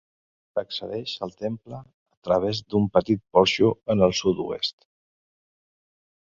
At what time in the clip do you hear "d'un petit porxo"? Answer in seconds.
2.75-3.71